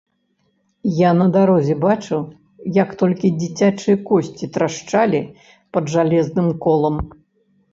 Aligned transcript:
Я 0.99 1.09
на 1.17 1.27
дарозе 1.35 1.75
бачыў, 1.83 2.23
як 2.77 2.89
толькі 3.01 3.31
дзіцячыя 3.43 3.97
косці 4.09 4.45
трашчалі 4.57 5.21
пад 5.79 5.85
жалезным 5.99 6.47
колам. 6.65 6.95